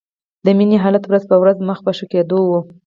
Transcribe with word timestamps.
د 0.45 0.47
مينې 0.57 0.77
حالت 0.83 1.03
ورځ 1.07 1.23
په 1.31 1.35
ورځ 1.41 1.57
مخ 1.67 1.79
په 1.85 1.91
ښه 1.97 2.05
کېدو 2.11 2.39
و 2.45 2.51